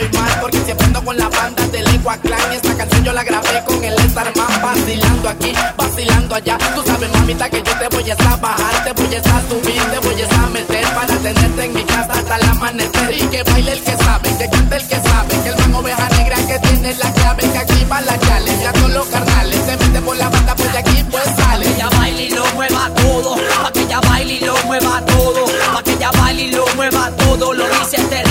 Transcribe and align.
estoy 0.00 0.20
mal 0.20 0.38
porque 0.40 0.58
siempre 0.64 0.86
ando 0.86 1.04
con 1.04 1.16
la 1.16 1.28
banda 1.28 1.66
de 1.66 1.82
Legua 1.82 2.16
Clan. 2.18 2.52
y 2.52 2.56
Esta 2.56 2.76
canción 2.76 3.04
yo 3.04 3.12
la 3.12 3.24
grabé 3.24 3.64
con 3.66 3.82
el 3.82 3.98
Starman 4.10 4.62
vacilando 4.62 5.28
aquí, 5.28 5.52
vacilando 5.76 6.34
allá. 6.34 6.58
Tú 6.74 6.82
sabes, 6.86 7.10
mamita, 7.12 7.48
que 7.50 7.62
yo 7.62 7.78
te 7.78 7.88
voy 7.88 8.10
a 8.10 8.12
estar 8.12 8.40
bajar, 8.40 8.84
te 8.84 8.92
voy 8.92 9.14
a 9.14 9.18
estar 9.18 9.42
subir, 9.48 9.82
te 9.82 9.98
voy 9.98 10.20
a 10.20 10.24
estar 10.24 10.50
meter 10.50 10.84
para 10.94 11.16
tenerte 11.16 11.64
en 11.64 11.74
mi 11.74 11.84
casa 11.84 12.12
hasta 12.12 12.36
el 12.36 12.44
amanecer. 12.44 13.16
Y 13.16 13.26
que 13.26 13.42
baile 13.42 13.72
el 13.72 13.82
que 13.82 13.96
sabe, 13.96 14.36
que 14.38 14.48
cante 14.48 14.76
el 14.76 14.86
que 14.86 14.96
sabe, 14.96 15.42
que 15.42 15.48
el 15.48 15.56
man 15.56 15.74
oveja 15.74 16.08
negra 16.10 16.36
que 16.46 16.58
tiene 16.60 16.94
la 16.94 17.12
clave, 17.12 17.50
que 17.50 17.58
activa 17.58 18.00
la 18.00 18.18
chale, 18.20 18.58
ya 18.62 18.72
todos 18.72 18.90
los 18.90 19.06
carnales. 19.08 19.60
Se 19.66 19.76
mete 19.76 20.00
por 20.00 20.16
la 20.16 20.28
banda, 20.28 20.54
pues 20.54 20.72
de 20.72 20.78
aquí 20.78 21.04
pues 21.10 21.24
sale. 21.24 21.66
Aquella 21.68 21.90
baile 21.98 22.24
y 22.24 22.30
lo 22.30 22.44
mueva 22.54 22.90
todo, 22.94 23.36
aquella 23.66 24.00
baile 24.00 24.34
y 24.34 24.40
lo 24.40 24.56
mueva 24.64 25.02
todo, 25.06 25.44
aquella 25.76 26.10
baile 26.12 26.42
y 26.44 26.50
lo 26.52 26.66
mueva 26.76 27.10
todo, 27.16 27.52
lo 27.52 27.64
dice 27.68 27.96
este 27.96 28.27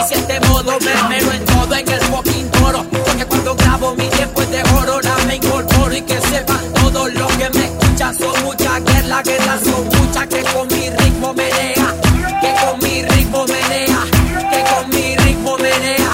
lo 0.00 0.06
dice 0.06 0.20
este 0.20 0.40
modo, 0.48 0.78
me 0.80 1.08
mero 1.08 1.32
en 1.32 1.44
todo 1.44 1.74
en 1.74 1.88
el 1.88 2.00
fucking 2.00 2.50
toro. 2.50 2.84
Porque 2.90 3.24
cuando 3.26 3.54
grabo 3.54 3.94
mi 3.94 4.06
tiempo 4.08 4.42
es 4.42 4.50
de 4.50 4.62
oro, 4.62 4.92
ahora 4.94 5.16
me 5.26 5.36
incorporo 5.36 5.94
y 5.94 6.02
que 6.02 6.20
sepan 6.20 6.72
todos 6.74 7.12
los 7.14 7.32
que 7.32 7.50
me 7.50 7.64
escuchan. 7.64 8.14
Son 8.16 8.44
muchas 8.44 8.84
guerras, 8.84 9.24
guerras 9.24 9.60
son 9.62 9.84
muchas 9.86 10.26
que 10.26 10.42
con 10.42 10.68
mi 10.68 10.90
ritmo 10.90 11.34
menea, 11.34 11.94
que 12.40 12.54
con 12.64 12.78
mi 12.82 13.02
ritmo 13.02 13.44
menea, 13.46 14.04
que 14.50 14.64
con 14.70 14.90
mi 14.90 15.16
ritmo 15.16 15.56
menea, 15.58 16.12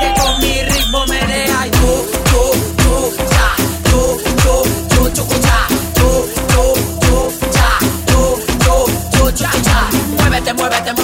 que 0.00 0.20
con 0.20 0.38
mi 0.40 0.62
ritmo 0.62 1.06
menea. 1.06 1.66
Y 1.66 1.70
tú, 1.70 2.06
tú, 2.30 2.42
tú, 2.82 3.12
ya, 3.30 3.48
tú, 3.90 4.20
tú, 4.42 4.54
tú, 4.88 5.10
tú, 5.10 5.40
ya, 5.42 5.66
tú, 5.94 6.08
tú, 6.52 6.74
tú, 7.00 7.30
ya, 7.52 7.78
tú, 8.06 8.18
tú, 8.64 9.18
tú, 9.18 9.30
ya, 9.36 9.50
ya. 9.62 9.88
Muévete, 10.16 10.54
muévete, 10.54 10.97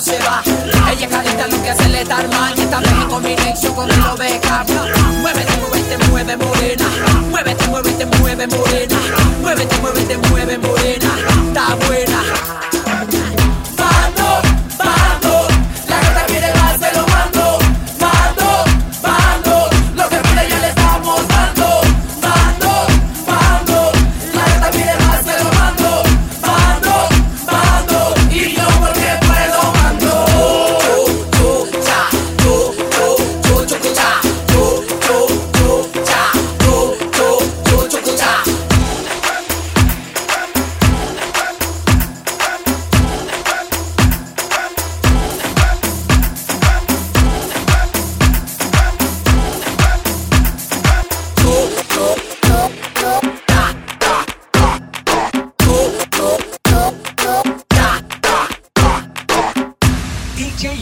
Ella 0.00 0.94
es 0.98 1.08
caliente 1.08 1.44
lo 1.50 1.62
que 1.62 1.74
se 1.74 1.88
le 1.90 2.02
da 2.04 2.22
mal. 2.28 2.56
Y 2.56 2.62
esta 2.62 2.80
vez 2.80 2.90
en 2.90 3.08
combinación 3.10 3.74
con 3.74 3.90
el 3.90 4.00
oveja. 4.06 4.64
Muévete, 5.20 5.56
muévete, 5.58 6.08
mueve 6.08 6.36
morena. 6.38 6.88
Muévete, 7.28 7.68
muévete, 7.68 8.06
mueve 8.18 8.46
morena. 8.46 8.96
Muévete, 9.42 9.76
muévete, 9.76 10.16
mueve 10.30 10.56
morena. 10.56 10.79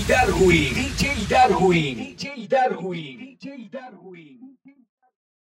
Darwin, 0.08 0.72
DJ 0.72 1.28
Darwin, 1.28 2.16
DJ 2.16 2.48
Darwin, 2.48 3.36
DJ 3.38 3.68
Darwin. 3.70 4.47